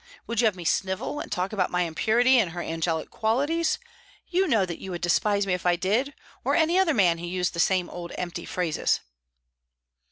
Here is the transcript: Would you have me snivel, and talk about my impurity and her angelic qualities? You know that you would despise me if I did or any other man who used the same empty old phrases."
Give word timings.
Would 0.25 0.41
you 0.41 0.45
have 0.45 0.55
me 0.55 0.65
snivel, 0.65 1.19
and 1.19 1.31
talk 1.31 1.53
about 1.53 1.69
my 1.69 1.83
impurity 1.83 2.39
and 2.39 2.53
her 2.53 2.61
angelic 2.63 3.11
qualities? 3.11 3.77
You 4.25 4.47
know 4.47 4.65
that 4.65 4.79
you 4.79 4.89
would 4.89 5.01
despise 5.01 5.45
me 5.45 5.53
if 5.53 5.63
I 5.63 5.75
did 5.75 6.15
or 6.43 6.55
any 6.55 6.79
other 6.79 6.95
man 6.95 7.19
who 7.19 7.27
used 7.27 7.53
the 7.53 7.59
same 7.59 7.87
empty 8.15 8.41
old 8.41 8.49
phrases." 8.49 9.01